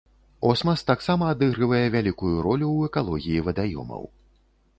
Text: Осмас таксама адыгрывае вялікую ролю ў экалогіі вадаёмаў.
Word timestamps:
Осмас 0.51 0.83
таксама 0.91 1.27
адыгрывае 1.33 1.81
вялікую 1.97 2.33
ролю 2.47 2.67
ў 2.71 2.79
экалогіі 2.93 3.45
вадаёмаў. 3.51 4.03